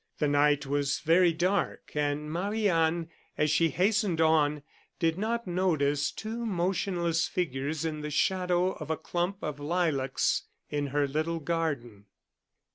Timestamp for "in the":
7.85-8.09